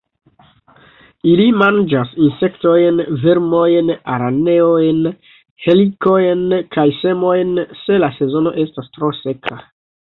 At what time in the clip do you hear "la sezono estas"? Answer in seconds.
8.05-8.95